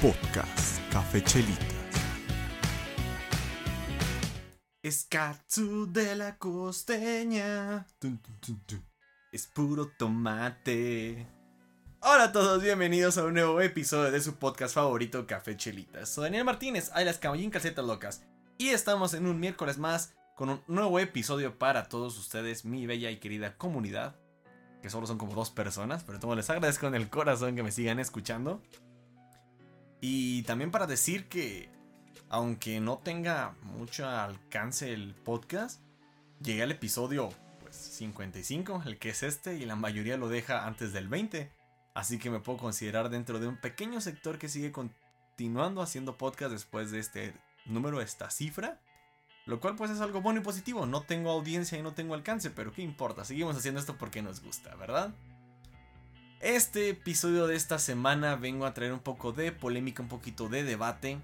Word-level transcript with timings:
Podcast 0.00 0.80
Café 0.90 1.22
Chelitas. 1.22 1.66
Es 4.82 5.04
katsu 5.04 5.92
de 5.92 6.16
la 6.16 6.38
costeña. 6.38 7.86
Tun. 7.98 8.18
Es 9.30 9.46
puro 9.46 9.90
tomate. 9.98 11.26
Hola 12.00 12.24
a 12.24 12.32
todos, 12.32 12.62
bienvenidos 12.62 13.18
a 13.18 13.26
un 13.26 13.34
nuevo 13.34 13.60
episodio 13.60 14.10
de 14.10 14.22
su 14.22 14.36
podcast 14.36 14.74
favorito 14.74 15.26
Café 15.26 15.58
Chelitas. 15.58 16.08
Soy 16.08 16.24
Daniel 16.24 16.44
Martínez, 16.44 16.90
las 16.96 17.18
caballín 17.18 17.50
calcetas 17.50 17.84
locas. 17.84 18.22
Y 18.56 18.70
estamos 18.70 19.12
en 19.12 19.26
un 19.26 19.38
miércoles 19.38 19.76
más 19.76 20.14
con 20.34 20.48
un 20.48 20.62
nuevo 20.66 20.98
episodio 20.98 21.58
para 21.58 21.90
todos 21.90 22.18
ustedes, 22.18 22.64
mi 22.64 22.86
bella 22.86 23.10
y 23.10 23.18
querida 23.18 23.58
comunidad. 23.58 24.16
Que 24.80 24.88
solo 24.88 25.06
son 25.06 25.18
como 25.18 25.34
dos 25.34 25.50
personas, 25.50 26.04
pero 26.04 26.18
todo 26.18 26.34
les 26.34 26.48
agradezco 26.48 26.86
en 26.86 26.94
el 26.94 27.10
corazón 27.10 27.54
que 27.54 27.62
me 27.62 27.70
sigan 27.70 27.98
escuchando. 27.98 28.62
Y 30.00 30.42
también 30.44 30.70
para 30.70 30.86
decir 30.86 31.28
que, 31.28 31.68
aunque 32.28 32.80
no 32.80 32.98
tenga 32.98 33.54
mucho 33.62 34.08
alcance 34.08 34.92
el 34.92 35.14
podcast, 35.14 35.80
llegué 36.42 36.62
al 36.62 36.70
episodio 36.70 37.30
pues, 37.60 37.76
55, 37.76 38.82
el 38.86 38.98
que 38.98 39.10
es 39.10 39.22
este, 39.22 39.56
y 39.56 39.66
la 39.66 39.76
mayoría 39.76 40.16
lo 40.16 40.28
deja 40.28 40.66
antes 40.66 40.92
del 40.92 41.08
20. 41.08 41.52
Así 41.94 42.18
que 42.18 42.30
me 42.30 42.40
puedo 42.40 42.58
considerar 42.58 43.10
dentro 43.10 43.40
de 43.40 43.48
un 43.48 43.60
pequeño 43.60 44.00
sector 44.00 44.38
que 44.38 44.48
sigue 44.48 44.72
continuando 44.72 45.82
haciendo 45.82 46.16
podcast 46.16 46.52
después 46.52 46.90
de 46.90 47.00
este 47.00 47.34
número, 47.66 48.00
esta 48.00 48.30
cifra. 48.30 48.80
Lo 49.46 49.60
cual 49.60 49.74
pues 49.74 49.90
es 49.90 50.00
algo 50.00 50.20
bueno 50.20 50.40
y 50.40 50.44
positivo. 50.44 50.86
No 50.86 51.02
tengo 51.02 51.30
audiencia 51.30 51.78
y 51.78 51.82
no 51.82 51.92
tengo 51.92 52.14
alcance, 52.14 52.50
pero 52.50 52.72
¿qué 52.72 52.82
importa? 52.82 53.24
Seguimos 53.24 53.56
haciendo 53.56 53.80
esto 53.80 53.96
porque 53.98 54.22
nos 54.22 54.42
gusta, 54.42 54.74
¿verdad? 54.76 55.12
Este 56.40 56.88
episodio 56.88 57.46
de 57.46 57.54
esta 57.54 57.78
semana 57.78 58.34
vengo 58.34 58.64
a 58.64 58.72
traer 58.72 58.94
un 58.94 59.00
poco 59.00 59.32
de 59.32 59.52
polémica, 59.52 60.02
un 60.02 60.08
poquito 60.08 60.48
de 60.48 60.64
debate. 60.64 61.18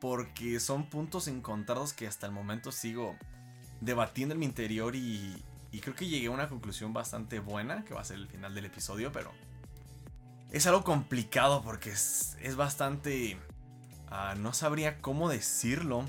Porque 0.00 0.58
son 0.58 0.86
puntos 0.86 1.28
encontrados 1.28 1.92
que 1.92 2.08
hasta 2.08 2.26
el 2.26 2.32
momento 2.32 2.72
sigo 2.72 3.16
debatiendo 3.80 4.34
en 4.34 4.40
mi 4.40 4.46
interior 4.46 4.96
y, 4.96 5.40
creo 5.80 5.94
que 5.94 6.08
llegué 6.08 6.26
a 6.26 6.32
una 6.32 6.48
conclusión 6.48 6.92
bastante 6.92 7.38
buena, 7.38 7.84
que 7.84 7.94
va 7.94 8.00
a 8.00 8.04
ser 8.04 8.16
el 8.16 8.26
final 8.26 8.56
del 8.56 8.64
episodio, 8.64 9.12
pero 9.12 9.30
es 10.50 10.66
algo 10.66 10.82
complicado 10.82 11.62
porque 11.62 11.90
es, 11.90 12.56
bastante... 12.56 13.38
Uh, 14.10 14.36
no 14.36 14.52
sabría 14.52 15.00
cómo 15.00 15.28
decirlo. 15.28 16.04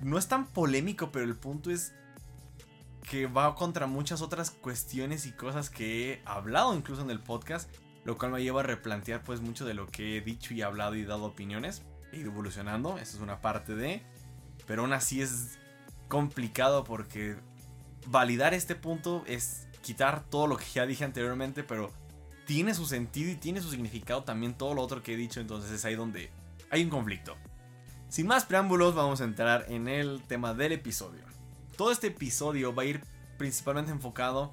No 0.00 0.16
es 0.16 0.28
tan 0.28 0.46
polémico, 0.46 1.12
pero 1.12 1.26
el 1.26 1.36
punto 1.36 1.70
es 1.70 1.92
que 3.08 3.26
va 3.26 3.54
contra 3.54 3.86
muchas 3.86 4.22
otras 4.22 4.50
cuestiones 4.50 5.26
y 5.26 5.32
cosas 5.32 5.70
que 5.70 6.12
he 6.12 6.22
hablado 6.24 6.74
incluso 6.74 7.02
en 7.02 7.10
el 7.10 7.20
podcast, 7.20 7.70
lo 8.04 8.16
cual 8.16 8.32
me 8.32 8.42
lleva 8.42 8.60
a 8.60 8.64
replantear 8.64 9.22
pues 9.22 9.40
mucho 9.40 9.64
de 9.64 9.74
lo 9.74 9.86
que 9.86 10.16
he 10.16 10.20
dicho 10.20 10.54
y 10.54 10.62
hablado 10.62 10.94
y 10.94 11.04
dado 11.04 11.24
opiniones. 11.24 11.82
He 12.12 12.18
ido 12.18 12.30
evolucionando, 12.30 12.98
eso 12.98 13.16
es 13.16 13.22
una 13.22 13.40
parte 13.40 13.74
de... 13.74 14.02
Pero 14.66 14.82
aún 14.82 14.92
así 14.92 15.20
es 15.20 15.58
complicado 16.08 16.84
porque 16.84 17.36
validar 18.06 18.54
este 18.54 18.74
punto 18.74 19.24
es 19.26 19.66
quitar 19.82 20.24
todo 20.24 20.46
lo 20.46 20.56
que 20.56 20.66
ya 20.72 20.86
dije 20.86 21.04
anteriormente, 21.04 21.64
pero 21.64 21.90
tiene 22.46 22.74
su 22.74 22.86
sentido 22.86 23.30
y 23.30 23.36
tiene 23.36 23.60
su 23.60 23.70
significado 23.70 24.22
también 24.22 24.54
todo 24.54 24.74
lo 24.74 24.82
otro 24.82 25.02
que 25.02 25.14
he 25.14 25.16
dicho, 25.16 25.40
entonces 25.40 25.70
es 25.70 25.84
ahí 25.84 25.94
donde 25.94 26.30
hay 26.70 26.84
un 26.84 26.90
conflicto. 26.90 27.36
Sin 28.08 28.26
más 28.26 28.44
preámbulos, 28.44 28.94
vamos 28.94 29.20
a 29.20 29.24
entrar 29.24 29.66
en 29.68 29.88
el 29.88 30.22
tema 30.22 30.54
del 30.54 30.72
episodio. 30.72 31.31
Todo 31.76 31.90
este 31.90 32.08
episodio 32.08 32.74
va 32.74 32.82
a 32.82 32.86
ir 32.86 33.02
principalmente 33.38 33.90
enfocado 33.90 34.52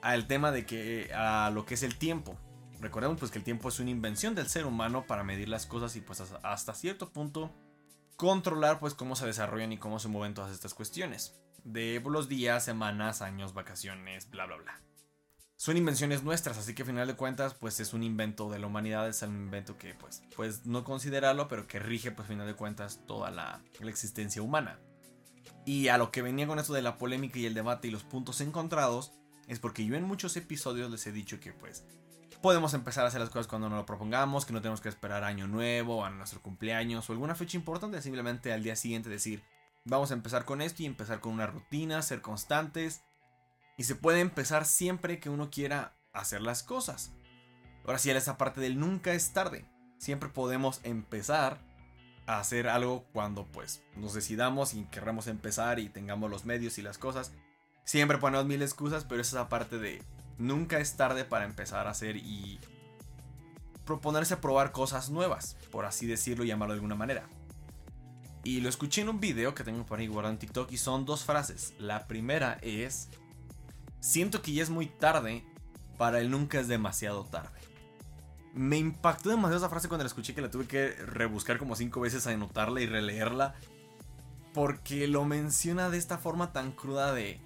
al 0.00 0.26
tema 0.26 0.52
de 0.52 0.64
que 0.64 1.12
a 1.14 1.50
lo 1.50 1.66
que 1.66 1.74
es 1.74 1.82
el 1.82 1.96
tiempo. 1.96 2.38
Recordemos 2.80 3.18
pues 3.18 3.30
que 3.30 3.38
el 3.38 3.44
tiempo 3.44 3.68
es 3.68 3.78
una 3.80 3.90
invención 3.90 4.34
del 4.34 4.48
ser 4.48 4.64
humano 4.64 5.06
para 5.06 5.24
medir 5.24 5.48
las 5.48 5.66
cosas 5.66 5.96
y 5.96 6.00
pues 6.00 6.22
hasta 6.42 6.74
cierto 6.74 7.10
punto 7.10 7.50
controlar 8.16 8.78
pues 8.78 8.94
cómo 8.94 9.16
se 9.16 9.26
desarrollan 9.26 9.72
y 9.72 9.78
cómo 9.78 9.98
se 9.98 10.08
mueven 10.08 10.34
todas 10.34 10.52
estas 10.52 10.72
cuestiones. 10.72 11.34
De 11.64 12.00
los 12.06 12.28
días, 12.28 12.64
semanas, 12.64 13.20
años, 13.20 13.52
vacaciones, 13.52 14.30
bla 14.30 14.46
bla 14.46 14.56
bla. 14.56 14.80
Son 15.56 15.76
invenciones 15.76 16.22
nuestras, 16.22 16.56
así 16.56 16.74
que 16.74 16.84
a 16.84 16.86
final 16.86 17.06
de 17.06 17.16
cuentas 17.16 17.52
pues 17.52 17.80
es 17.80 17.92
un 17.92 18.02
invento 18.02 18.48
de 18.48 18.60
la 18.60 18.66
humanidad, 18.66 19.06
es 19.08 19.20
un 19.20 19.36
invento 19.36 19.76
que 19.76 19.92
pues, 19.94 20.22
pues 20.34 20.64
no 20.64 20.84
considerarlo, 20.84 21.48
pero 21.48 21.66
que 21.66 21.80
rige 21.80 22.12
pues 22.12 22.28
final 22.28 22.46
de 22.46 22.54
cuentas 22.54 23.00
toda 23.06 23.30
la 23.30 23.60
existencia 23.80 24.40
humana. 24.40 24.78
Y 25.64 25.88
a 25.88 25.98
lo 25.98 26.10
que 26.10 26.22
venía 26.22 26.46
con 26.46 26.58
esto 26.58 26.72
de 26.72 26.82
la 26.82 26.96
polémica 26.96 27.38
y 27.38 27.46
el 27.46 27.54
debate 27.54 27.88
y 27.88 27.90
los 27.90 28.04
puntos 28.04 28.40
encontrados, 28.40 29.12
es 29.46 29.58
porque 29.58 29.84
yo 29.84 29.94
en 29.94 30.04
muchos 30.04 30.36
episodios 30.36 30.90
les 30.90 31.06
he 31.06 31.12
dicho 31.12 31.40
que 31.40 31.52
pues 31.52 31.84
podemos 32.40 32.72
empezar 32.74 33.04
a 33.04 33.08
hacer 33.08 33.20
las 33.20 33.30
cosas 33.30 33.46
cuando 33.46 33.68
nos 33.68 33.78
lo 33.78 33.86
propongamos, 33.86 34.46
que 34.46 34.52
no 34.52 34.60
tenemos 34.62 34.80
que 34.80 34.88
esperar 34.88 35.24
año 35.24 35.46
nuevo, 35.46 36.04
a 36.04 36.10
nuestro 36.10 36.40
cumpleaños 36.40 37.08
o 37.08 37.12
alguna 37.12 37.34
fecha 37.34 37.56
importante, 37.56 38.00
simplemente 38.00 38.52
al 38.52 38.62
día 38.62 38.76
siguiente 38.76 39.10
decir, 39.10 39.42
vamos 39.84 40.10
a 40.10 40.14
empezar 40.14 40.44
con 40.44 40.62
esto 40.62 40.82
y 40.82 40.86
empezar 40.86 41.20
con 41.20 41.32
una 41.32 41.46
rutina, 41.46 42.00
ser 42.02 42.22
constantes. 42.22 43.02
Y 43.76 43.84
se 43.84 43.94
puede 43.94 44.20
empezar 44.20 44.66
siempre 44.66 45.20
que 45.20 45.30
uno 45.30 45.50
quiera 45.50 45.96
hacer 46.12 46.42
las 46.42 46.62
cosas. 46.62 47.12
Ahora 47.84 47.98
sí, 47.98 48.10
esa 48.10 48.36
parte 48.36 48.60
del 48.60 48.78
nunca 48.78 49.12
es 49.12 49.32
tarde. 49.32 49.64
Siempre 49.98 50.28
podemos 50.28 50.80
empezar 50.82 51.60
hacer 52.38 52.68
algo 52.68 53.04
cuando 53.12 53.46
pues 53.46 53.82
nos 53.96 54.14
decidamos 54.14 54.74
y 54.74 54.84
querramos 54.84 55.26
empezar 55.26 55.78
y 55.78 55.88
tengamos 55.88 56.30
los 56.30 56.44
medios 56.44 56.78
y 56.78 56.82
las 56.82 56.98
cosas. 56.98 57.32
Siempre 57.84 58.18
ponemos 58.18 58.46
mil 58.46 58.62
excusas, 58.62 59.04
pero 59.04 59.22
esa 59.22 59.48
parte 59.48 59.78
de 59.78 60.02
nunca 60.38 60.78
es 60.78 60.96
tarde 60.96 61.24
para 61.24 61.44
empezar 61.44 61.86
a 61.86 61.90
hacer 61.90 62.16
y 62.16 62.60
proponerse 63.84 64.34
a 64.34 64.40
probar 64.40 64.70
cosas 64.70 65.10
nuevas, 65.10 65.56
por 65.72 65.84
así 65.84 66.06
decirlo 66.06 66.44
y 66.44 66.48
llamarlo 66.48 66.74
de 66.74 66.78
alguna 66.78 66.94
manera. 66.94 67.28
Y 68.44 68.60
lo 68.60 68.68
escuché 68.68 69.02
en 69.02 69.08
un 69.08 69.20
video 69.20 69.54
que 69.54 69.64
tengo 69.64 69.84
por 69.84 69.98
ahí 69.98 70.06
guardado 70.06 70.32
en 70.32 70.38
TikTok 70.38 70.70
y 70.72 70.78
son 70.78 71.04
dos 71.04 71.24
frases. 71.24 71.74
La 71.78 72.06
primera 72.06 72.58
es, 72.62 73.08
siento 73.98 74.40
que 74.40 74.52
ya 74.52 74.62
es 74.62 74.70
muy 74.70 74.86
tarde 74.86 75.44
para 75.98 76.20
el 76.20 76.30
nunca 76.30 76.60
es 76.60 76.68
demasiado 76.68 77.24
tarde. 77.24 77.58
Me 78.54 78.78
impactó 78.78 79.30
demasiado 79.30 79.58
esa 79.58 79.68
frase 79.68 79.88
cuando 79.88 80.04
la 80.04 80.08
escuché 80.08 80.34
que 80.34 80.42
la 80.42 80.50
tuve 80.50 80.66
que 80.66 80.90
rebuscar 80.92 81.58
como 81.58 81.76
cinco 81.76 82.00
veces 82.00 82.26
a 82.26 82.30
anotarla 82.30 82.80
y 82.80 82.86
releerla. 82.86 83.54
Porque 84.52 85.06
lo 85.06 85.24
menciona 85.24 85.90
de 85.90 85.98
esta 85.98 86.18
forma 86.18 86.52
tan 86.52 86.72
cruda 86.72 87.12
de 87.12 87.40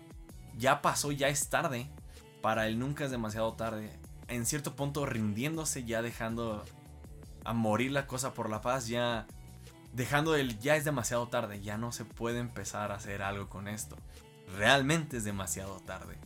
ya 0.57 0.83
pasó, 0.83 1.13
ya 1.13 1.29
es 1.29 1.49
tarde. 1.49 1.89
Para 2.41 2.67
el 2.67 2.79
nunca 2.79 3.05
es 3.05 3.11
demasiado 3.11 3.53
tarde. 3.55 3.91
En 4.29 4.47
cierto 4.47 4.75
punto 4.77 5.05
rindiéndose, 5.07 5.85
ya 5.85 6.03
dejando 6.03 6.65
a 7.45 7.53
morir 7.53 7.93
la 7.93 8.07
cosa 8.07 8.33
por 8.33 8.49
la 8.49 8.61
paz, 8.61 8.87
ya 8.87 9.27
dejando 9.93 10.35
el 10.35 10.59
ya 10.59 10.77
es 10.77 10.85
demasiado 10.85 11.29
tarde, 11.29 11.61
ya 11.61 11.79
no 11.79 11.93
se 11.93 12.05
puede 12.05 12.39
empezar 12.39 12.91
a 12.91 12.97
hacer 12.97 13.23
algo 13.23 13.49
con 13.49 13.69
esto. 13.69 13.97
Realmente 14.57 15.17
es 15.17 15.25
demasiado 15.25 15.81
tarde. 15.81 16.17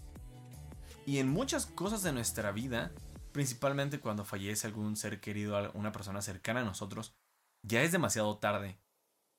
Y 1.07 1.19
en 1.19 1.29
muchas 1.29 1.67
cosas 1.67 2.03
de 2.03 2.13
nuestra 2.13 2.53
vida, 2.53 2.91
principalmente 3.39 4.01
cuando 4.01 4.25
fallece 4.25 4.67
algún 4.67 4.97
ser 4.97 5.21
querido, 5.21 5.71
una 5.75 5.93
persona 5.93 6.21
cercana 6.23 6.63
a 6.63 6.65
nosotros, 6.65 7.15
ya 7.63 7.85
es 7.85 7.93
demasiado 7.93 8.37
tarde. 8.39 8.81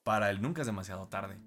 Para 0.05 0.29
él 0.29 0.41
nunca 0.41 0.61
es 0.61 0.67
demasiado 0.67 1.09
tarde. 1.09 1.37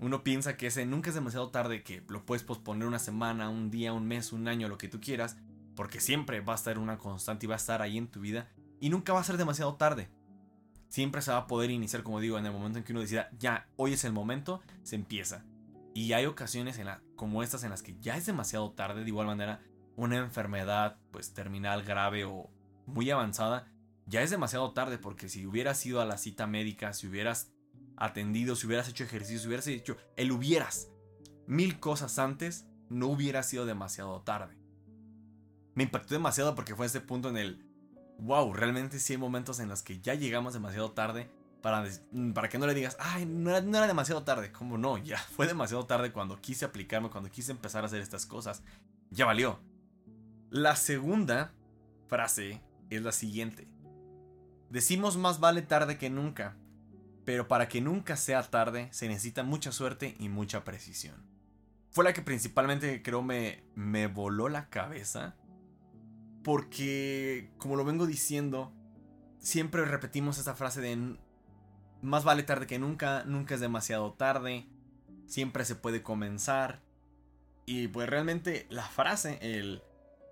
Uno 0.00 0.24
piensa 0.24 0.56
que 0.56 0.66
ese 0.66 0.86
nunca 0.86 1.10
es 1.10 1.14
demasiado 1.14 1.52
tarde, 1.52 1.84
que 1.84 2.02
lo 2.08 2.26
puedes 2.26 2.42
posponer 2.42 2.88
una 2.88 2.98
semana, 2.98 3.48
un 3.48 3.70
día, 3.70 3.92
un 3.92 4.08
mes, 4.08 4.32
un 4.32 4.48
año, 4.48 4.68
lo 4.68 4.76
que 4.76 4.88
tú 4.88 5.00
quieras, 5.00 5.36
porque 5.76 6.00
siempre 6.00 6.40
va 6.40 6.54
a 6.54 6.56
estar 6.56 6.80
una 6.80 6.98
constante 6.98 7.46
y 7.46 7.48
va 7.48 7.54
a 7.54 7.58
estar 7.58 7.80
ahí 7.80 7.96
en 7.96 8.08
tu 8.08 8.18
vida, 8.18 8.48
y 8.80 8.90
nunca 8.90 9.12
va 9.12 9.20
a 9.20 9.24
ser 9.24 9.36
demasiado 9.36 9.76
tarde. 9.76 10.10
Siempre 10.88 11.22
se 11.22 11.30
va 11.30 11.36
a 11.36 11.46
poder 11.46 11.70
iniciar, 11.70 12.02
como 12.02 12.18
digo, 12.18 12.40
en 12.40 12.46
el 12.46 12.52
momento 12.52 12.78
en 12.78 12.84
que 12.84 12.90
uno 12.90 13.02
decida, 13.02 13.30
ya, 13.38 13.68
hoy 13.76 13.92
es 13.92 14.02
el 14.02 14.12
momento, 14.12 14.62
se 14.82 14.96
empieza. 14.96 15.44
Y 15.94 16.12
hay 16.12 16.26
ocasiones 16.26 16.76
en 16.80 16.86
la, 16.86 17.02
como 17.14 17.44
estas 17.44 17.62
en 17.62 17.70
las 17.70 17.84
que 17.84 17.96
ya 18.00 18.16
es 18.16 18.26
demasiado 18.26 18.72
tarde, 18.72 19.04
de 19.04 19.08
igual 19.10 19.28
manera, 19.28 19.60
una 19.96 20.18
enfermedad 20.18 20.98
pues 21.10 21.34
terminal 21.34 21.82
grave 21.82 22.24
o 22.24 22.50
muy 22.86 23.10
avanzada, 23.10 23.72
ya 24.06 24.22
es 24.22 24.30
demasiado 24.30 24.72
tarde 24.72 24.98
porque 24.98 25.28
si 25.28 25.46
hubieras 25.46 25.84
ido 25.86 26.00
a 26.00 26.04
la 26.04 26.18
cita 26.18 26.46
médica, 26.46 26.92
si 26.92 27.06
hubieras 27.06 27.52
atendido, 27.96 28.56
si 28.56 28.66
hubieras 28.66 28.88
hecho 28.88 29.04
ejercicio, 29.04 29.40
si 29.40 29.46
hubieras 29.46 29.66
hecho 29.66 29.96
el 30.16 30.32
hubieras 30.32 30.90
mil 31.46 31.78
cosas 31.80 32.18
antes, 32.18 32.66
no 32.88 33.08
hubiera 33.08 33.42
sido 33.42 33.66
demasiado 33.66 34.20
tarde. 34.22 34.58
Me 35.74 35.84
impactó 35.84 36.14
demasiado 36.14 36.54
porque 36.54 36.74
fue 36.74 36.86
ese 36.86 37.00
punto 37.00 37.28
en 37.28 37.36
el, 37.36 37.66
wow, 38.18 38.52
realmente 38.52 38.98
sí 38.98 39.14
hay 39.14 39.18
momentos 39.18 39.60
en 39.60 39.68
los 39.68 39.82
que 39.82 40.00
ya 40.00 40.14
llegamos 40.14 40.54
demasiado 40.54 40.92
tarde 40.92 41.30
para, 41.62 41.84
para 42.34 42.48
que 42.48 42.58
no 42.58 42.66
le 42.66 42.74
digas, 42.74 42.96
ay, 43.00 43.26
no 43.26 43.50
era, 43.50 43.60
no 43.60 43.76
era 43.76 43.86
demasiado 43.86 44.22
tarde. 44.22 44.52
Como 44.52 44.76
no, 44.76 44.98
ya 44.98 45.18
fue 45.18 45.46
demasiado 45.46 45.86
tarde 45.86 46.12
cuando 46.12 46.40
quise 46.40 46.64
aplicarme, 46.64 47.10
cuando 47.10 47.30
quise 47.30 47.52
empezar 47.52 47.82
a 47.82 47.86
hacer 47.86 48.00
estas 48.00 48.26
cosas. 48.26 48.62
Ya 49.10 49.24
valió. 49.24 49.58
La 50.50 50.76
segunda 50.76 51.52
frase 52.06 52.62
es 52.90 53.02
la 53.02 53.12
siguiente. 53.12 53.68
Decimos 54.70 55.16
más 55.16 55.40
vale 55.40 55.62
tarde 55.62 55.98
que 55.98 56.10
nunca, 56.10 56.56
pero 57.24 57.48
para 57.48 57.68
que 57.68 57.80
nunca 57.80 58.16
sea 58.16 58.42
tarde 58.42 58.88
se 58.92 59.08
necesita 59.08 59.42
mucha 59.42 59.72
suerte 59.72 60.14
y 60.18 60.28
mucha 60.28 60.64
precisión. 60.64 61.26
Fue 61.90 62.04
la 62.04 62.12
que 62.12 62.22
principalmente 62.22 63.02
creo 63.02 63.22
me, 63.22 63.64
me 63.74 64.08
voló 64.08 64.48
la 64.48 64.68
cabeza, 64.68 65.36
porque 66.42 67.52
como 67.56 67.76
lo 67.76 67.84
vengo 67.84 68.06
diciendo, 68.06 68.72
siempre 69.38 69.84
repetimos 69.84 70.38
esta 70.38 70.54
frase 70.54 70.80
de 70.80 71.16
más 72.02 72.24
vale 72.24 72.42
tarde 72.42 72.66
que 72.66 72.78
nunca, 72.78 73.24
nunca 73.24 73.54
es 73.54 73.60
demasiado 73.60 74.12
tarde, 74.12 74.66
siempre 75.26 75.64
se 75.64 75.74
puede 75.74 76.02
comenzar. 76.02 76.82
Y 77.66 77.88
pues 77.88 78.08
realmente 78.08 78.66
la 78.68 78.84
frase, 78.84 79.38
el 79.40 79.82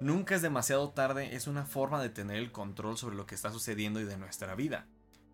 nunca 0.03 0.35
es 0.35 0.43
demasiado 0.43 0.91
tarde, 0.91 1.35
es 1.35 1.47
una 1.47 1.65
forma 1.65 2.03
de 2.03 2.11
tener 2.11 2.37
el 2.37 2.53
control 2.53 2.97
sobre 2.97 3.17
lo 3.17 3.27
que 3.27 3.35
está 3.35 3.51
sucediendo 3.51 4.01
y 4.01 4.05
de 4.05 4.17
nuestra 4.17 4.55
vida. 4.55 4.87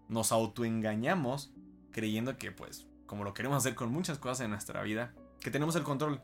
Nos 0.09 0.33
autoengañamos 0.33 1.53
creyendo 1.91 2.37
que 2.39 2.53
pues, 2.53 2.87
como 3.07 3.25
lo 3.25 3.35
queremos 3.35 3.59
hacer 3.59 3.75
con 3.75 3.91
muchas 3.91 4.19
cosas 4.19 4.43
en 4.43 4.51
nuestra 4.51 4.83
vida, 4.83 5.15
que 5.41 5.51
tenemos 5.51 5.77
el 5.77 5.83
control. 5.83 6.23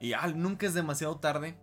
Y 0.00 0.12
ah, 0.14 0.26
nunca 0.28 0.66
es 0.66 0.74
demasiado 0.74 1.18
tarde. 1.18 1.58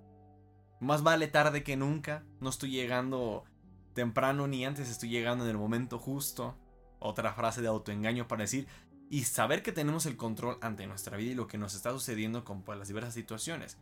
Más 0.79 1.01
vale 1.01 1.27
tarde 1.27 1.63
que 1.63 1.75
nunca. 1.75 2.24
No 2.39 2.50
estoy 2.50 2.69
llegando 2.69 3.45
temprano 3.94 4.47
ni 4.47 4.65
antes, 4.65 4.89
estoy 4.89 5.09
llegando 5.09 5.44
en 5.45 5.51
el 5.51 5.57
momento 5.57 5.97
justo. 5.97 6.56
Otra 7.00 7.33
frase 7.33 7.62
de 7.62 7.68
autoengaño 7.68 8.27
para 8.27 8.44
decir 8.44 8.68
y 9.09 9.23
saber 9.23 9.63
que 9.63 9.71
tenemos 9.71 10.06
el 10.06 10.18
control 10.18 10.57
ante 10.62 10.85
nuestra 10.85 11.18
vida 11.18 11.31
y 11.31 11.35
lo 11.35 11.47
que 11.47 11.57
nos 11.57 11.75
está 11.75 11.91
sucediendo 11.91 12.44
con 12.44 12.63
pues, 12.63 12.77
las 12.77 12.88
diversas 12.88 13.13
situaciones. 13.13 13.77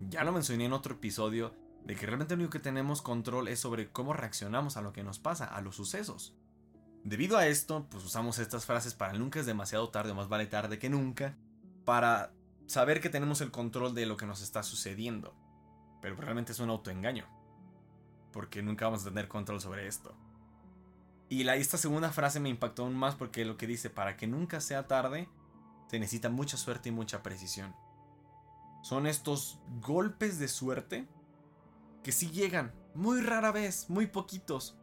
Ya 0.00 0.22
lo 0.22 0.32
mencioné 0.32 0.66
en 0.66 0.72
otro 0.72 0.94
episodio 0.94 1.52
de 1.88 1.96
que 1.96 2.04
realmente 2.04 2.36
lo 2.36 2.40
único 2.40 2.52
que 2.52 2.58
tenemos 2.58 3.00
control 3.00 3.48
es 3.48 3.60
sobre 3.60 3.90
cómo 3.90 4.12
reaccionamos 4.12 4.76
a 4.76 4.82
lo 4.82 4.92
que 4.92 5.02
nos 5.02 5.18
pasa, 5.18 5.46
a 5.46 5.62
los 5.62 5.74
sucesos. 5.74 6.36
Debido 7.02 7.38
a 7.38 7.46
esto, 7.46 7.86
pues 7.88 8.04
usamos 8.04 8.38
estas 8.38 8.66
frases 8.66 8.92
para 8.92 9.14
nunca 9.14 9.40
es 9.40 9.46
demasiado 9.46 9.88
tarde, 9.88 10.12
más 10.12 10.28
vale 10.28 10.46
tarde 10.46 10.78
que 10.78 10.90
nunca, 10.90 11.34
para 11.86 12.34
saber 12.66 13.00
que 13.00 13.08
tenemos 13.08 13.40
el 13.40 13.50
control 13.50 13.94
de 13.94 14.04
lo 14.04 14.18
que 14.18 14.26
nos 14.26 14.42
está 14.42 14.62
sucediendo. 14.62 15.34
Pero 16.02 16.14
realmente 16.16 16.52
es 16.52 16.60
un 16.60 16.68
autoengaño. 16.68 17.24
Porque 18.34 18.62
nunca 18.62 18.84
vamos 18.84 19.06
a 19.06 19.08
tener 19.08 19.26
control 19.26 19.58
sobre 19.58 19.86
esto. 19.86 20.14
Y 21.30 21.44
la, 21.44 21.56
esta 21.56 21.78
segunda 21.78 22.10
frase 22.10 22.38
me 22.38 22.50
impactó 22.50 22.82
aún 22.82 22.96
más 22.96 23.14
porque 23.14 23.46
lo 23.46 23.56
que 23.56 23.66
dice, 23.66 23.88
para 23.88 24.18
que 24.18 24.26
nunca 24.26 24.60
sea 24.60 24.86
tarde, 24.86 25.26
se 25.86 25.98
necesita 25.98 26.28
mucha 26.28 26.58
suerte 26.58 26.90
y 26.90 26.92
mucha 26.92 27.22
precisión. 27.22 27.74
Son 28.82 29.06
estos 29.06 29.58
golpes 29.80 30.38
de 30.38 30.48
suerte 30.48 31.08
que 32.02 32.12
sí 32.12 32.30
llegan, 32.30 32.72
muy 32.94 33.20
rara 33.20 33.52
vez, 33.52 33.88
muy 33.88 34.06
poquitos. 34.06 34.76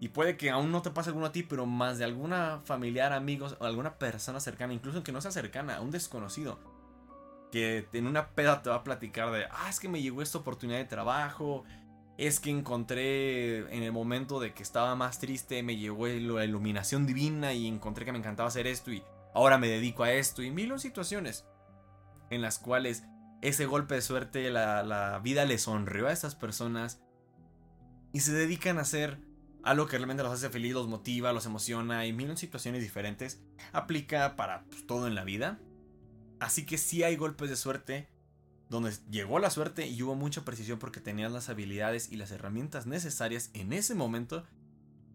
Y 0.00 0.08
puede 0.08 0.36
que 0.36 0.50
aún 0.50 0.72
no 0.72 0.82
te 0.82 0.90
pase 0.90 1.10
alguno 1.10 1.26
a 1.26 1.32
ti, 1.32 1.42
pero 1.44 1.64
más 1.64 1.98
de 1.98 2.04
alguna 2.04 2.60
familiar, 2.64 3.12
amigos 3.12 3.56
o 3.60 3.64
alguna 3.64 3.98
persona 3.98 4.40
cercana, 4.40 4.74
incluso 4.74 5.04
que 5.04 5.12
no 5.12 5.20
sea 5.20 5.30
cercana, 5.30 5.76
a 5.76 5.80
un 5.80 5.92
desconocido, 5.92 6.58
que 7.52 7.86
en 7.92 8.06
una 8.06 8.30
peda 8.30 8.62
te 8.62 8.70
va 8.70 8.76
a 8.76 8.84
platicar 8.84 9.30
de, 9.30 9.44
ah, 9.50 9.68
es 9.70 9.78
que 9.78 9.88
me 9.88 10.02
llegó 10.02 10.20
esta 10.20 10.38
oportunidad 10.38 10.78
de 10.78 10.86
trabajo, 10.86 11.64
es 12.18 12.40
que 12.40 12.50
encontré 12.50 13.58
en 13.74 13.82
el 13.82 13.92
momento 13.92 14.40
de 14.40 14.52
que 14.52 14.62
estaba 14.62 14.94
más 14.96 15.18
triste, 15.18 15.62
me 15.62 15.76
llegó 15.76 16.06
la 16.06 16.44
iluminación 16.44 17.06
divina 17.06 17.52
y 17.52 17.66
encontré 17.66 18.04
que 18.04 18.12
me 18.12 18.18
encantaba 18.18 18.48
hacer 18.48 18.66
esto 18.66 18.92
y 18.92 19.02
ahora 19.34 19.58
me 19.58 19.68
dedico 19.68 20.02
a 20.02 20.12
esto 20.12 20.42
y 20.42 20.50
mil 20.50 20.78
situaciones 20.78 21.46
en 22.30 22.42
las 22.42 22.58
cuales 22.58 23.04
ese 23.42 23.66
golpe 23.66 23.96
de 23.96 24.02
suerte, 24.02 24.50
la, 24.50 24.82
la 24.82 25.18
vida 25.18 25.44
le 25.44 25.58
sonrió 25.58 26.08
a 26.08 26.12
estas 26.12 26.34
personas 26.34 27.02
y 28.12 28.20
se 28.20 28.32
dedican 28.32 28.78
a 28.78 28.82
hacer 28.82 29.18
algo 29.62 29.86
que 29.86 29.96
realmente 29.96 30.22
los 30.22 30.32
hace 30.32 30.50
feliz, 30.50 30.72
los 30.72 30.88
motiva, 30.88 31.32
los 31.32 31.46
emociona 31.46 32.06
y 32.06 32.12
mil 32.12 32.36
situaciones 32.36 32.82
diferentes. 32.82 33.42
Aplica 33.72 34.36
para 34.36 34.64
pues, 34.64 34.86
todo 34.86 35.06
en 35.06 35.14
la 35.14 35.24
vida. 35.24 35.60
Así 36.40 36.66
que 36.66 36.78
sí 36.78 37.02
hay 37.02 37.16
golpes 37.16 37.50
de 37.50 37.56
suerte 37.56 38.08
donde 38.68 38.92
llegó 39.10 39.38
la 39.38 39.50
suerte 39.50 39.86
y 39.86 40.02
hubo 40.02 40.14
mucha 40.14 40.44
precisión 40.44 40.78
porque 40.78 41.00
tenías 41.00 41.30
las 41.30 41.50
habilidades 41.50 42.10
y 42.10 42.16
las 42.16 42.30
herramientas 42.30 42.86
necesarias 42.86 43.50
en 43.52 43.72
ese 43.72 43.94
momento 43.94 44.44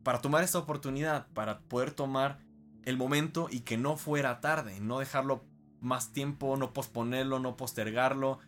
para 0.04 0.22
tomar 0.22 0.44
esta 0.44 0.60
oportunidad, 0.60 1.28
para 1.34 1.62
poder 1.62 1.92
tomar 1.92 2.40
el 2.84 2.98
momento 2.98 3.48
y 3.52 3.62
que 3.62 3.76
no 3.78 3.98
fuera 3.98 4.40
tarde, 4.42 4.80
no 4.80 5.00
dejarlo 5.00 5.44
más 5.82 6.14
tiempo, 6.14 6.58
no 6.58 6.74
posponerlo, 6.74 7.40
no 7.40 7.58
postergarlo, 7.58 8.40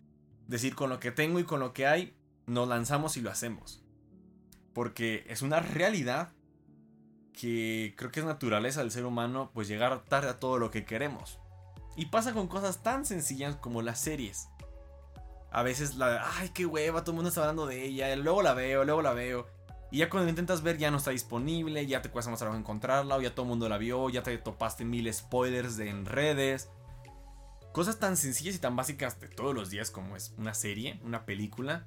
decir 0.47 0.75
con 0.75 0.89
lo 0.89 0.99
que 0.99 1.11
tengo 1.11 1.39
y 1.39 1.43
con 1.43 1.59
lo 1.59 1.73
que 1.73 1.87
hay, 1.87 2.15
nos 2.45 2.67
lanzamos 2.67 3.17
y 3.17 3.21
lo 3.21 3.29
hacemos. 3.29 3.83
Porque 4.73 5.25
es 5.27 5.41
una 5.41 5.59
realidad 5.59 6.33
que 7.33 7.93
creo 7.97 8.11
que 8.11 8.19
es 8.19 8.25
naturaleza 8.25 8.81
del 8.81 8.91
ser 8.91 9.05
humano, 9.05 9.51
pues 9.53 9.67
llegar 9.67 10.05
tarde 10.05 10.29
a 10.29 10.39
todo 10.39 10.57
lo 10.57 10.71
que 10.71 10.85
queremos. 10.85 11.39
Y 11.95 12.07
pasa 12.07 12.33
con 12.33 12.47
cosas 12.47 12.83
tan 12.83 13.05
sencillas 13.05 13.55
como 13.57 13.81
las 13.81 13.99
series 13.99 14.49
a 15.51 15.63
veces 15.63 15.95
la, 15.95 16.23
ay, 16.37 16.49
qué 16.49 16.65
hueva, 16.65 17.01
todo 17.01 17.11
el 17.11 17.15
mundo 17.15 17.29
está 17.29 17.41
hablando 17.41 17.65
de 17.65 17.83
ella, 17.83 18.15
luego 18.15 18.41
la 18.41 18.53
veo, 18.53 18.83
luego 18.85 19.01
la 19.01 19.13
veo. 19.13 19.47
Y 19.91 19.99
ya 19.99 20.09
cuando 20.09 20.29
intentas 20.29 20.61
ver 20.61 20.77
ya 20.77 20.91
no 20.91 20.97
está 20.97 21.11
disponible, 21.11 21.87
ya 21.87 22.01
te 22.01 22.09
cuesta 22.09 22.29
más 22.29 22.39
trabajo 22.39 22.59
encontrarla, 22.59 23.15
o 23.15 23.21
ya 23.21 23.33
todo 23.33 23.43
el 23.43 23.49
mundo 23.49 23.67
la 23.67 23.79
vio, 23.79 24.09
ya 24.09 24.21
te 24.21 24.37
topaste 24.37 24.85
mil 24.85 25.11
spoilers 25.11 25.79
en 25.79 26.05
redes. 26.05 26.69
Cosas 27.71 27.99
tan 27.99 28.17
sencillas 28.17 28.55
y 28.55 28.59
tan 28.59 28.75
básicas 28.75 29.19
de 29.19 29.27
todos 29.27 29.53
los 29.53 29.69
días 29.69 29.91
como 29.91 30.15
es 30.15 30.33
una 30.37 30.53
serie, 30.53 30.99
una 31.03 31.25
película. 31.25 31.85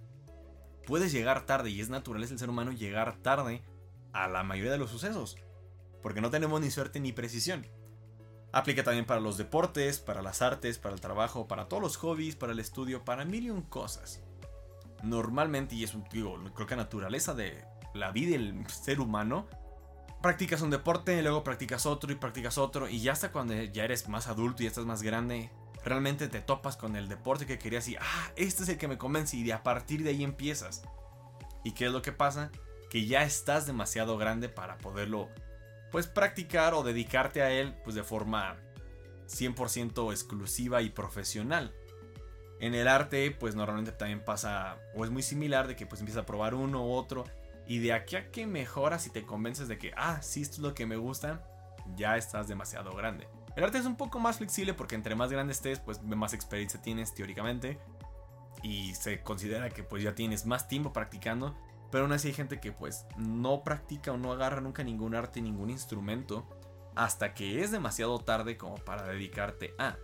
Puedes 0.86 1.12
llegar 1.12 1.44
tarde 1.44 1.70
y 1.70 1.80
es 1.80 1.88
natural 1.88 2.22
es 2.22 2.30
el 2.30 2.38
ser 2.38 2.50
humano 2.50 2.72
llegar 2.72 3.16
tarde 3.18 3.62
a 4.12 4.28
la 4.28 4.44
mayoría 4.44 4.72
de 4.72 4.78
los 4.78 4.90
sucesos. 4.90 5.36
Porque 6.02 6.20
no 6.20 6.30
tenemos 6.30 6.60
ni 6.60 6.70
suerte 6.70 7.00
ni 7.00 7.12
precisión. 7.12 7.66
Aplica 8.52 8.84
también 8.84 9.06
para 9.06 9.20
los 9.20 9.38
deportes, 9.38 9.98
para 9.98 10.22
las 10.22 10.42
artes, 10.42 10.78
para 10.78 10.94
el 10.94 11.00
trabajo, 11.00 11.48
para 11.48 11.68
todos 11.68 11.82
los 11.82 11.96
hobbies, 11.96 12.36
para 12.36 12.52
el 12.52 12.60
estudio, 12.60 13.04
para 13.04 13.24
mil 13.24 13.44
y 13.44 13.50
un 13.50 13.62
cosas. 13.62 14.20
Normalmente, 15.02 15.74
y 15.74 15.84
es 15.84 15.94
un, 15.94 16.04
digo, 16.12 16.38
creo 16.54 16.66
que 16.66 16.76
naturaleza 16.76 17.34
de 17.34 17.64
la 17.94 18.12
vida 18.12 18.32
del 18.32 18.66
ser 18.68 19.00
humano, 19.00 19.48
practicas 20.20 20.60
un 20.60 20.70
deporte, 20.70 21.20
luego 21.22 21.42
practicas 21.42 21.86
otro 21.86 22.12
y 22.12 22.14
practicas 22.14 22.58
otro, 22.58 22.88
y 22.88 23.00
ya 23.00 23.12
hasta 23.12 23.32
cuando 23.32 23.54
ya 23.54 23.84
eres 23.84 24.08
más 24.08 24.28
adulto 24.28 24.62
y 24.62 24.66
estás 24.66 24.84
más 24.84 25.02
grande, 25.02 25.50
realmente 25.84 26.28
te 26.28 26.40
topas 26.40 26.76
con 26.76 26.96
el 26.96 27.08
deporte 27.08 27.46
que 27.46 27.58
querías 27.58 27.88
y, 27.88 27.96
ah, 27.96 28.32
este 28.36 28.62
es 28.62 28.68
el 28.68 28.78
que 28.78 28.88
me 28.88 28.98
convence, 28.98 29.36
y 29.36 29.42
de 29.42 29.52
a 29.52 29.62
partir 29.62 30.02
de 30.02 30.10
ahí 30.10 30.24
empiezas. 30.24 30.82
¿Y 31.64 31.72
qué 31.72 31.86
es 31.86 31.92
lo 31.92 32.02
que 32.02 32.12
pasa? 32.12 32.50
Que 32.90 33.06
ya 33.06 33.22
estás 33.22 33.66
demasiado 33.66 34.18
grande 34.18 34.48
para 34.48 34.78
poderlo 34.78 35.28
pues 35.90 36.06
practicar 36.06 36.74
o 36.74 36.82
dedicarte 36.82 37.42
a 37.42 37.50
él 37.50 37.74
pues 37.84 37.94
de 37.94 38.02
forma 38.02 38.56
100% 39.28 40.10
exclusiva 40.10 40.82
y 40.82 40.90
profesional. 40.90 41.74
En 42.60 42.74
el 42.74 42.88
arte 42.88 43.30
pues 43.30 43.54
normalmente 43.54 43.92
también 43.92 44.24
pasa 44.24 44.78
o 44.94 45.04
es 45.04 45.10
muy 45.10 45.22
similar 45.22 45.68
de 45.68 45.76
que 45.76 45.86
pues 45.86 46.00
empiezas 46.00 46.22
a 46.22 46.26
probar 46.26 46.54
uno 46.54 46.84
u 46.86 46.92
otro 46.92 47.24
y 47.66 47.78
de 47.78 47.92
aquí 47.92 48.16
a 48.16 48.30
que 48.30 48.46
mejoras 48.46 49.06
y 49.06 49.10
te 49.10 49.24
convences 49.24 49.68
de 49.68 49.78
que 49.78 49.92
ah, 49.96 50.20
sí, 50.22 50.42
esto 50.42 50.56
es 50.56 50.60
lo 50.60 50.74
que 50.74 50.86
me 50.86 50.96
gusta, 50.96 51.44
ya 51.94 52.16
estás 52.16 52.48
demasiado 52.48 52.92
grande. 52.92 53.28
El 53.56 53.64
arte 53.64 53.78
es 53.78 53.86
un 53.86 53.96
poco 53.96 54.18
más 54.18 54.38
flexible 54.38 54.74
porque 54.74 54.94
entre 54.94 55.14
más 55.14 55.30
grande 55.30 55.52
estés 55.52 55.80
pues 55.80 56.02
más 56.02 56.32
experiencia 56.32 56.80
tienes 56.80 57.14
teóricamente 57.14 57.78
y 58.62 58.94
se 58.94 59.22
considera 59.22 59.68
que 59.70 59.82
pues 59.82 60.02
ya 60.02 60.14
tienes 60.14 60.46
más 60.46 60.68
tiempo 60.68 60.92
practicando 60.92 61.54
pero 61.92 62.04
aún 62.04 62.12
así 62.12 62.28
hay 62.28 62.34
gente 62.34 62.58
que 62.58 62.72
pues 62.72 63.04
no 63.18 63.62
practica 63.62 64.12
o 64.12 64.16
no 64.16 64.32
agarra 64.32 64.62
nunca 64.62 64.82
ningún 64.82 65.14
arte, 65.14 65.42
ningún 65.42 65.68
instrumento, 65.68 66.48
hasta 66.96 67.34
que 67.34 67.62
es 67.62 67.70
demasiado 67.70 68.18
tarde 68.18 68.56
como 68.56 68.76
para 68.76 69.06
dedicarte 69.06 69.74
a. 69.78 69.98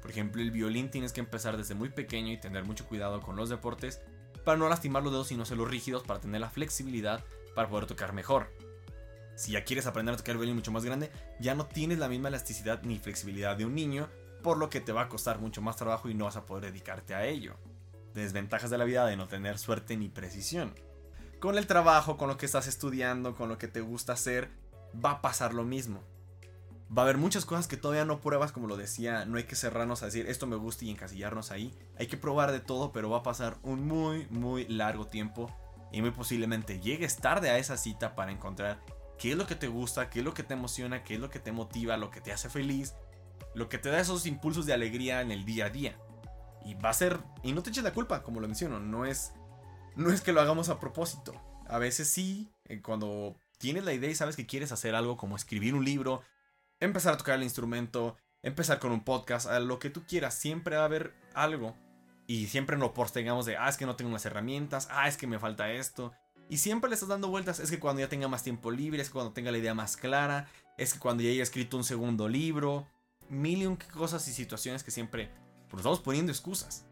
Por 0.00 0.10
ejemplo, 0.10 0.40
el 0.40 0.50
violín 0.50 0.90
tienes 0.90 1.12
que 1.12 1.20
empezar 1.20 1.58
desde 1.58 1.74
muy 1.74 1.90
pequeño 1.90 2.32
y 2.32 2.40
tener 2.40 2.64
mucho 2.64 2.86
cuidado 2.86 3.20
con 3.20 3.36
los 3.36 3.50
deportes 3.50 4.00
para 4.42 4.56
no 4.56 4.70
lastimar 4.70 5.02
los 5.02 5.12
dedos 5.12 5.30
y 5.30 5.36
no 5.36 5.42
hacerlos 5.42 5.68
rígidos 5.68 6.02
para 6.02 6.18
tener 6.18 6.40
la 6.40 6.48
flexibilidad 6.48 7.22
para 7.54 7.68
poder 7.68 7.84
tocar 7.84 8.14
mejor. 8.14 8.50
Si 9.38 9.52
ya 9.52 9.64
quieres 9.64 9.86
aprender 9.86 10.12
a 10.12 10.18
tocar 10.18 10.32
el 10.32 10.38
violín 10.38 10.56
mucho 10.56 10.72
más 10.72 10.84
grande, 10.84 11.10
ya 11.40 11.54
no 11.54 11.64
tienes 11.64 11.98
la 11.98 12.08
misma 12.08 12.28
elasticidad 12.28 12.82
ni 12.82 12.98
flexibilidad 12.98 13.56
de 13.56 13.64
un 13.64 13.74
niño, 13.74 14.08
por 14.42 14.58
lo 14.58 14.68
que 14.68 14.80
te 14.80 14.92
va 14.92 15.02
a 15.02 15.08
costar 15.08 15.38
mucho 15.38 15.62
más 15.62 15.76
trabajo 15.76 16.10
y 16.10 16.14
no 16.14 16.26
vas 16.26 16.36
a 16.36 16.44
poder 16.44 16.72
dedicarte 16.72 17.14
a 17.14 17.24
ello. 17.24 17.54
Desventajas 18.14 18.68
de 18.68 18.76
la 18.76 18.84
vida 18.84 19.06
de 19.06 19.16
no 19.16 19.28
tener 19.28 19.58
suerte 19.58 19.96
ni 19.96 20.08
precisión 20.08 20.74
con 21.38 21.56
el 21.56 21.66
trabajo, 21.66 22.16
con 22.16 22.28
lo 22.28 22.36
que 22.36 22.46
estás 22.46 22.66
estudiando, 22.66 23.36
con 23.36 23.48
lo 23.48 23.58
que 23.58 23.68
te 23.68 23.80
gusta 23.80 24.14
hacer, 24.14 24.50
va 25.04 25.12
a 25.12 25.22
pasar 25.22 25.54
lo 25.54 25.64
mismo. 25.64 26.02
Va 26.96 27.02
a 27.02 27.04
haber 27.04 27.18
muchas 27.18 27.44
cosas 27.44 27.68
que 27.68 27.76
todavía 27.76 28.04
no 28.04 28.20
pruebas, 28.20 28.50
como 28.50 28.66
lo 28.66 28.76
decía, 28.76 29.24
no 29.24 29.36
hay 29.36 29.44
que 29.44 29.56
cerrarnos 29.56 30.02
a 30.02 30.06
decir 30.06 30.26
esto 30.26 30.46
me 30.46 30.56
gusta 30.56 30.84
y 30.84 30.90
encasillarnos 30.90 31.50
ahí. 31.50 31.74
Hay 31.98 32.06
que 32.06 32.16
probar 32.16 32.50
de 32.50 32.60
todo, 32.60 32.92
pero 32.92 33.10
va 33.10 33.18
a 33.18 33.22
pasar 33.22 33.56
un 33.62 33.86
muy, 33.86 34.26
muy 34.30 34.66
largo 34.68 35.06
tiempo 35.06 35.54
y 35.92 36.00
muy 36.00 36.10
posiblemente 36.10 36.80
llegues 36.80 37.16
tarde 37.16 37.50
a 37.50 37.58
esa 37.58 37.76
cita 37.76 38.14
para 38.14 38.32
encontrar 38.32 38.80
qué 39.18 39.32
es 39.32 39.36
lo 39.36 39.46
que 39.46 39.54
te 39.54 39.68
gusta, 39.68 40.10
qué 40.10 40.20
es 40.20 40.24
lo 40.24 40.34
que 40.34 40.42
te 40.42 40.54
emociona, 40.54 41.02
qué 41.02 41.14
es 41.14 41.20
lo 41.20 41.30
que 41.30 41.38
te 41.38 41.52
motiva, 41.52 41.96
lo 41.96 42.10
que 42.10 42.20
te 42.20 42.32
hace 42.32 42.48
feliz, 42.48 42.94
lo 43.54 43.68
que 43.68 43.78
te 43.78 43.90
da 43.90 44.00
esos 44.00 44.26
impulsos 44.26 44.66
de 44.66 44.72
alegría 44.72 45.20
en 45.20 45.32
el 45.32 45.44
día 45.44 45.66
a 45.66 45.70
día. 45.70 45.98
Y 46.64 46.74
va 46.74 46.90
a 46.90 46.94
ser, 46.94 47.20
y 47.42 47.52
no 47.52 47.62
te 47.62 47.70
eches 47.70 47.84
la 47.84 47.92
culpa, 47.92 48.22
como 48.22 48.40
lo 48.40 48.46
menciono, 48.46 48.78
no 48.80 49.04
es 49.04 49.32
no 49.98 50.12
es 50.12 50.20
que 50.20 50.32
lo 50.32 50.40
hagamos 50.40 50.68
a 50.68 50.78
propósito. 50.78 51.34
A 51.66 51.78
veces 51.78 52.08
sí, 52.08 52.48
eh, 52.66 52.80
cuando 52.80 53.36
tienes 53.58 53.84
la 53.84 53.92
idea 53.92 54.08
y 54.08 54.14
sabes 54.14 54.36
que 54.36 54.46
quieres 54.46 54.70
hacer 54.70 54.94
algo 54.94 55.16
como 55.16 55.34
escribir 55.34 55.74
un 55.74 55.84
libro, 55.84 56.22
empezar 56.78 57.12
a 57.12 57.16
tocar 57.16 57.34
el 57.34 57.42
instrumento, 57.42 58.16
empezar 58.42 58.78
con 58.78 58.92
un 58.92 59.02
podcast, 59.02 59.48
a 59.48 59.58
lo 59.58 59.80
que 59.80 59.90
tú 59.90 60.04
quieras, 60.06 60.34
siempre 60.34 60.76
va 60.76 60.82
a 60.82 60.86
haber 60.86 61.14
algo. 61.34 61.76
Y 62.28 62.46
siempre 62.46 62.76
no 62.76 62.92
tengamos 63.12 63.44
de, 63.44 63.56
ah, 63.56 63.68
es 63.68 63.76
que 63.76 63.86
no 63.86 63.96
tengo 63.96 64.12
las 64.12 64.24
herramientas, 64.24 64.86
ah, 64.90 65.08
es 65.08 65.16
que 65.16 65.26
me 65.26 65.40
falta 65.40 65.72
esto. 65.72 66.12
Y 66.48 66.58
siempre 66.58 66.88
le 66.88 66.94
estás 66.94 67.08
dando 67.08 67.28
vueltas. 67.28 67.60
Es 67.60 67.70
que 67.70 67.78
cuando 67.78 68.00
ya 68.00 68.08
tenga 68.08 68.28
más 68.28 68.42
tiempo 68.42 68.70
libre, 68.70 69.02
es 69.02 69.08
que 69.08 69.12
cuando 69.12 69.32
tenga 69.32 69.52
la 69.52 69.58
idea 69.58 69.74
más 69.74 69.96
clara, 69.96 70.48
es 70.76 70.94
que 70.94 70.98
cuando 70.98 71.22
ya 71.22 71.30
haya 71.30 71.42
escrito 71.42 71.76
un 71.76 71.84
segundo 71.84 72.28
libro. 72.28 72.86
Mil 73.28 73.62
y 73.62 73.76
cosas 73.92 74.26
y 74.28 74.32
situaciones 74.32 74.82
que 74.82 74.90
siempre 74.90 75.30
pues, 75.68 75.80
estamos 75.80 76.00
poniendo 76.00 76.32
excusas. 76.32 76.86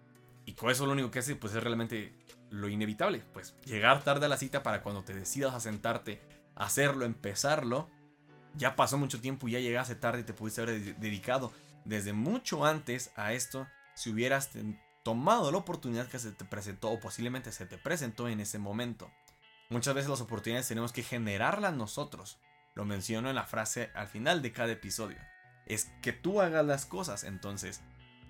Y 0.45 0.53
con 0.53 0.71
eso 0.71 0.85
lo 0.85 0.93
único 0.93 1.11
que 1.11 1.21
hace 1.21 1.35
pues 1.35 1.55
es 1.55 1.63
realmente 1.63 2.13
lo 2.51 2.69
inevitable. 2.69 3.23
Pues 3.33 3.55
llegar 3.65 4.05
tarde 4.05 4.27
a 4.27 4.29
la 4.29 4.37
cita 4.37 4.63
para 4.63 4.83
cuando 4.83 5.03
te 5.03 5.15
decidas 5.15 5.55
a 5.55 5.61
sentarte, 5.61 6.21
hacerlo, 6.55 7.07
empezarlo. 7.07 7.89
Ya 8.55 8.77
pasó 8.77 8.99
mucho 8.99 9.21
tiempo 9.21 9.49
y 9.49 9.53
ya 9.53 9.61
llegaste 9.61 9.95
tarde 9.95 10.21
y 10.21 10.25
te 10.25 10.35
pudiste 10.35 10.61
haber 10.61 10.97
dedicado 10.99 11.53
desde 11.85 12.13
mucho 12.13 12.67
antes 12.67 13.11
a 13.17 13.33
esto. 13.33 13.67
Si 13.95 14.11
hubieras 14.11 14.51
tomado 15.03 15.51
la 15.51 15.59
oportunidad 15.59 16.09
que 16.09 16.19
se 16.19 16.33
te 16.33 16.45
presentó 16.45 16.91
o 16.91 17.01
posiblemente 17.01 17.51
se 17.53 17.65
te 17.65 17.79
presentó 17.79 18.29
en 18.29 18.41
ese 18.41 18.59
momento. 18.59 19.11
Muchas 19.69 19.95
veces 19.95 20.09
las 20.09 20.21
oportunidades 20.21 20.69
tenemos 20.69 20.93
que 20.93 21.03
generarlas 21.03 21.75
nosotros. 21.75 22.39
Lo 22.75 22.85
menciono 22.85 23.29
en 23.29 23.35
la 23.35 23.47
frase 23.47 23.91
al 23.95 24.07
final 24.07 24.41
de 24.43 24.53
cada 24.53 24.73
episodio. 24.73 25.19
Es 25.67 25.91
que 26.03 26.13
tú 26.13 26.41
hagas 26.41 26.65
las 26.65 26.87
cosas, 26.87 27.25
entonces 27.25 27.81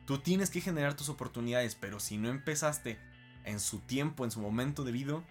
tú 0.06 0.18
tienes 0.18 0.48
que 0.48 0.62
generar 0.62 0.94
tus 0.94 1.10
oportunidades, 1.10 1.74
pero 1.74 2.00
si 2.00 2.16
no 2.16 2.30
empezaste 2.30 2.98
en 3.44 3.60
su 3.60 3.80
tiempo, 3.80 4.24
en 4.24 4.30
su 4.30 4.40
momento 4.40 4.82
debido, 4.82 5.24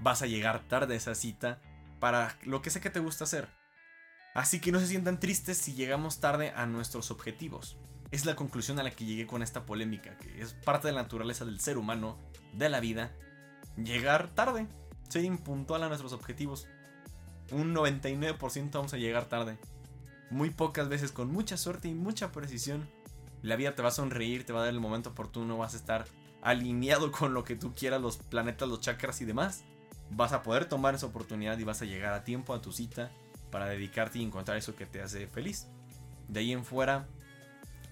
vas 0.00 0.22
a 0.22 0.26
llegar 0.26 0.66
tarde 0.66 0.94
a 0.94 0.96
esa 0.96 1.14
cita 1.14 1.60
para 2.00 2.36
lo 2.42 2.60
que 2.60 2.70
sé 2.70 2.80
que 2.80 2.90
te 2.90 2.98
gusta 2.98 3.24
hacer. 3.24 3.48
Así 4.34 4.60
que 4.60 4.72
no 4.72 4.80
se 4.80 4.88
sientan 4.88 5.20
tristes 5.20 5.58
si 5.58 5.74
llegamos 5.74 6.18
tarde 6.18 6.50
a 6.56 6.66
nuestros 6.66 7.12
objetivos. 7.12 7.76
Es 8.10 8.24
la 8.24 8.34
conclusión 8.34 8.80
a 8.80 8.82
la 8.82 8.90
que 8.90 9.04
llegué 9.04 9.28
con 9.28 9.44
esta 9.44 9.64
polémica, 9.64 10.18
que 10.18 10.40
es 10.40 10.54
parte 10.54 10.88
de 10.88 10.94
la 10.94 11.02
naturaleza 11.02 11.44
del 11.44 11.60
ser 11.60 11.78
humano, 11.78 12.18
de 12.52 12.68
la 12.68 12.80
vida, 12.80 13.12
llegar 13.76 14.34
tarde 14.34 14.66
ser 15.08 15.24
impuntual 15.24 15.82
a 15.82 15.88
nuestros 15.88 16.12
objetivos. 16.12 16.66
Un 17.52 17.74
99% 17.74 18.70
vamos 18.72 18.94
a 18.94 18.98
llegar 18.98 19.26
tarde. 19.26 19.58
Muy 20.30 20.50
pocas 20.50 20.88
veces, 20.88 21.12
con 21.12 21.30
mucha 21.30 21.56
suerte 21.56 21.88
y 21.88 21.94
mucha 21.94 22.32
precisión, 22.32 22.88
la 23.42 23.56
vida 23.56 23.74
te 23.74 23.82
va 23.82 23.88
a 23.88 23.92
sonreír, 23.92 24.46
te 24.46 24.52
va 24.52 24.60
a 24.60 24.64
dar 24.64 24.72
el 24.72 24.80
momento 24.80 25.10
oportuno, 25.10 25.58
vas 25.58 25.74
a 25.74 25.76
estar 25.76 26.06
alineado 26.42 27.12
con 27.12 27.34
lo 27.34 27.44
que 27.44 27.56
tú 27.56 27.74
quieras, 27.74 28.00
los 28.00 28.16
planetas, 28.16 28.68
los 28.68 28.80
chakras 28.80 29.20
y 29.20 29.24
demás. 29.24 29.64
Vas 30.10 30.32
a 30.32 30.42
poder 30.42 30.66
tomar 30.66 30.94
esa 30.94 31.06
oportunidad 31.06 31.58
y 31.58 31.64
vas 31.64 31.82
a 31.82 31.86
llegar 31.86 32.14
a 32.14 32.24
tiempo 32.24 32.54
a 32.54 32.62
tu 32.62 32.72
cita 32.72 33.10
para 33.50 33.66
dedicarte 33.66 34.18
y 34.18 34.22
encontrar 34.22 34.56
eso 34.56 34.74
que 34.74 34.86
te 34.86 35.02
hace 35.02 35.26
feliz. 35.26 35.68
De 36.28 36.40
ahí 36.40 36.52
en 36.52 36.64
fuera, 36.64 37.06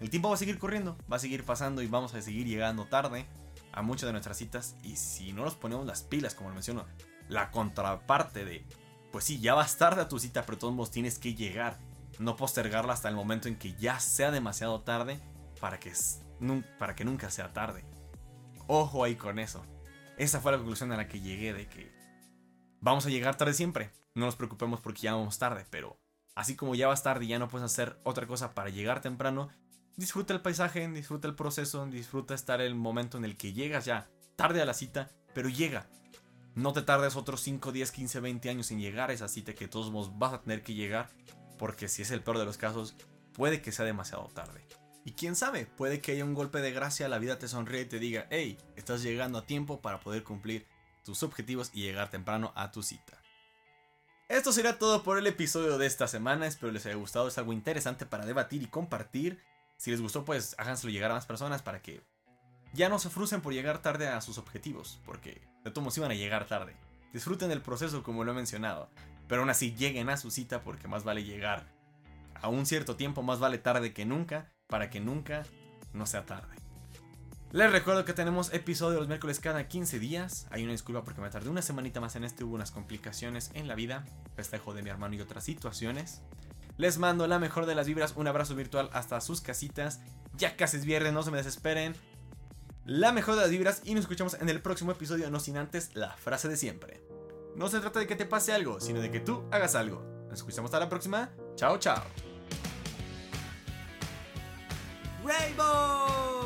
el 0.00 0.10
tiempo 0.10 0.28
va 0.28 0.34
a 0.34 0.38
seguir 0.38 0.58
corriendo, 0.58 0.96
va 1.10 1.16
a 1.16 1.20
seguir 1.20 1.44
pasando 1.44 1.82
y 1.82 1.86
vamos 1.86 2.14
a 2.14 2.22
seguir 2.22 2.46
llegando 2.46 2.86
tarde 2.86 3.26
a 3.72 3.82
muchas 3.82 4.06
de 4.06 4.12
nuestras 4.12 4.36
citas 4.36 4.76
y 4.82 4.96
si 4.96 5.32
no 5.32 5.44
nos 5.44 5.54
ponemos 5.54 5.86
las 5.86 6.02
pilas, 6.02 6.34
como 6.34 6.50
lo 6.50 6.54
menciono, 6.54 6.86
la 7.28 7.50
contraparte 7.50 8.44
de, 8.44 8.64
pues 9.10 9.24
sí, 9.24 9.40
ya 9.40 9.54
vas 9.54 9.76
tarde 9.76 10.02
a 10.02 10.08
tu 10.08 10.18
cita, 10.18 10.44
pero 10.44 10.58
todos 10.58 10.74
modos 10.74 10.90
tienes 10.90 11.18
que 11.18 11.34
llegar, 11.34 11.78
no 12.18 12.36
postergarla 12.36 12.92
hasta 12.92 13.08
el 13.08 13.14
momento 13.14 13.48
en 13.48 13.56
que 13.56 13.74
ya 13.74 13.98
sea 14.00 14.30
demasiado 14.30 14.82
tarde 14.82 15.20
para 15.60 15.80
que, 15.80 15.92
para 16.78 16.94
que 16.94 17.04
nunca 17.04 17.30
sea 17.30 17.52
tarde. 17.52 17.84
Ojo 18.66 19.04
ahí 19.04 19.16
con 19.16 19.38
eso. 19.38 19.64
Esa 20.18 20.40
fue 20.40 20.52
la 20.52 20.58
conclusión 20.58 20.92
a 20.92 20.96
la 20.96 21.08
que 21.08 21.20
llegué 21.20 21.52
de 21.52 21.66
que 21.66 21.90
vamos 22.80 23.06
a 23.06 23.10
llegar 23.10 23.36
tarde 23.36 23.54
siempre. 23.54 23.90
No 24.14 24.26
nos 24.26 24.36
preocupemos 24.36 24.80
porque 24.80 25.02
ya 25.02 25.14
vamos 25.14 25.38
tarde, 25.38 25.64
pero 25.70 25.98
así 26.34 26.54
como 26.54 26.74
ya 26.74 26.88
vas 26.88 27.02
tarde 27.02 27.24
y 27.24 27.28
ya 27.28 27.38
no 27.38 27.48
puedes 27.48 27.64
hacer 27.64 27.98
otra 28.04 28.26
cosa 28.26 28.54
para 28.54 28.70
llegar 28.70 29.00
temprano, 29.00 29.48
Disfruta 29.96 30.32
el 30.32 30.40
paisaje, 30.40 30.88
disfruta 30.88 31.28
el 31.28 31.34
proceso, 31.34 31.84
disfruta 31.86 32.34
estar 32.34 32.60
el 32.60 32.74
momento 32.74 33.18
en 33.18 33.24
el 33.24 33.36
que 33.36 33.52
llegas 33.52 33.84
ya 33.84 34.08
tarde 34.36 34.62
a 34.62 34.66
la 34.66 34.74
cita, 34.74 35.10
pero 35.34 35.48
llega. 35.48 35.86
No 36.54 36.72
te 36.72 36.82
tardes 36.82 37.16
otros 37.16 37.40
5, 37.40 37.72
10, 37.72 37.92
15, 37.92 38.20
20 38.20 38.50
años 38.50 38.70
en 38.70 38.80
llegar 38.80 39.10
a 39.10 39.12
esa 39.12 39.28
cita 39.28 39.54
que 39.54 39.68
todos 39.68 39.90
vos 39.90 40.18
vas 40.18 40.32
a 40.32 40.42
tener 40.42 40.62
que 40.62 40.74
llegar, 40.74 41.10
porque 41.58 41.88
si 41.88 42.02
es 42.02 42.10
el 42.10 42.22
peor 42.22 42.38
de 42.38 42.44
los 42.44 42.58
casos, 42.58 42.96
puede 43.32 43.62
que 43.62 43.72
sea 43.72 43.84
demasiado 43.84 44.24
tarde. 44.34 44.66
Y 45.04 45.12
quién 45.12 45.34
sabe, 45.34 45.66
puede 45.66 46.00
que 46.00 46.12
haya 46.12 46.24
un 46.24 46.34
golpe 46.34 46.60
de 46.60 46.72
gracia, 46.72 47.08
la 47.08 47.18
vida 47.18 47.38
te 47.38 47.48
sonríe 47.48 47.82
y 47.82 47.86
te 47.86 47.98
diga, 47.98 48.26
hey, 48.30 48.58
estás 48.76 49.02
llegando 49.02 49.38
a 49.38 49.46
tiempo 49.46 49.80
para 49.80 50.00
poder 50.00 50.22
cumplir 50.22 50.66
tus 51.04 51.22
objetivos 51.22 51.70
y 51.72 51.82
llegar 51.82 52.10
temprano 52.10 52.52
a 52.54 52.70
tu 52.70 52.82
cita. 52.82 53.20
Esto 54.28 54.52
será 54.52 54.78
todo 54.78 55.02
por 55.02 55.18
el 55.18 55.26
episodio 55.26 55.76
de 55.76 55.86
esta 55.86 56.06
semana, 56.06 56.46
espero 56.46 56.72
les 56.72 56.86
haya 56.86 56.94
gustado, 56.94 57.28
es 57.28 57.36
algo 57.36 57.52
interesante 57.52 58.06
para 58.06 58.24
debatir 58.24 58.62
y 58.62 58.66
compartir. 58.66 59.42
Si 59.82 59.90
les 59.90 60.00
gustó, 60.00 60.24
pues 60.24 60.54
háganselo 60.58 60.92
llegar 60.92 61.10
a 61.10 61.14
más 61.14 61.26
personas 61.26 61.60
para 61.60 61.82
que 61.82 62.04
ya 62.72 62.88
no 62.88 63.00
se 63.00 63.10
frustren 63.10 63.40
por 63.40 63.52
llegar 63.52 63.82
tarde 63.82 64.06
a 64.06 64.20
sus 64.20 64.38
objetivos, 64.38 65.00
porque 65.04 65.42
de 65.64 65.72
todos 65.72 65.82
modos 65.82 65.98
iban 65.98 66.12
a 66.12 66.14
llegar 66.14 66.46
tarde. 66.46 66.76
Disfruten 67.12 67.50
el 67.50 67.62
proceso 67.62 68.04
como 68.04 68.22
lo 68.22 68.30
he 68.30 68.34
mencionado, 68.36 68.88
pero 69.26 69.40
aún 69.40 69.50
así 69.50 69.74
lleguen 69.74 70.08
a 70.08 70.16
su 70.16 70.30
cita 70.30 70.62
porque 70.62 70.86
más 70.86 71.02
vale 71.02 71.24
llegar 71.24 71.66
a 72.40 72.46
un 72.46 72.64
cierto 72.64 72.94
tiempo, 72.94 73.24
más 73.24 73.40
vale 73.40 73.58
tarde 73.58 73.92
que 73.92 74.06
nunca, 74.06 74.52
para 74.68 74.88
que 74.88 75.00
nunca 75.00 75.42
no 75.92 76.06
sea 76.06 76.26
tarde. 76.26 76.54
Les 77.50 77.72
recuerdo 77.72 78.04
que 78.04 78.12
tenemos 78.12 78.54
episodio 78.54 79.00
los 79.00 79.08
miércoles 79.08 79.40
cada 79.40 79.66
15 79.66 79.98
días. 79.98 80.46
Hay 80.52 80.62
una 80.62 80.70
disculpa 80.70 81.02
porque 81.02 81.20
me 81.20 81.28
tardé 81.28 81.50
una 81.50 81.60
semanita 81.60 82.00
más 82.00 82.14
en 82.14 82.22
este, 82.22 82.44
hubo 82.44 82.54
unas 82.54 82.70
complicaciones 82.70 83.50
en 83.54 83.66
la 83.66 83.74
vida, 83.74 84.04
festejo 84.36 84.74
de 84.74 84.84
mi 84.84 84.90
hermano 84.90 85.16
y 85.16 85.20
otras 85.20 85.42
situaciones. 85.42 86.22
Les 86.78 86.98
mando 86.98 87.26
la 87.26 87.38
mejor 87.38 87.66
de 87.66 87.74
las 87.74 87.86
vibras, 87.86 88.14
un 88.16 88.26
abrazo 88.26 88.54
virtual 88.54 88.90
hasta 88.92 89.20
sus 89.20 89.40
casitas. 89.40 90.00
Ya 90.36 90.56
casi 90.56 90.78
es 90.78 90.84
viernes, 90.84 91.12
no 91.12 91.22
se 91.22 91.30
me 91.30 91.36
desesperen. 91.36 91.94
La 92.84 93.12
mejor 93.12 93.36
de 93.36 93.42
las 93.42 93.50
vibras 93.50 93.82
y 93.84 93.94
nos 93.94 94.02
escuchamos 94.02 94.34
en 94.34 94.48
el 94.48 94.60
próximo 94.60 94.90
episodio, 94.90 95.30
no 95.30 95.38
sin 95.38 95.56
antes 95.56 95.94
la 95.94 96.16
frase 96.16 96.48
de 96.48 96.56
siempre. 96.56 97.00
No 97.54 97.68
se 97.68 97.80
trata 97.80 98.00
de 98.00 98.06
que 98.06 98.16
te 98.16 98.26
pase 98.26 98.52
algo, 98.52 98.80
sino 98.80 99.00
de 99.00 99.10
que 99.10 99.20
tú 99.20 99.44
hagas 99.52 99.74
algo. 99.74 100.02
Nos 100.28 100.38
escuchamos 100.38 100.68
hasta 100.68 100.80
la 100.80 100.88
próxima. 100.88 101.30
Chao, 101.54 101.78
chao. 101.78 102.02
Rainbow. 105.24 106.41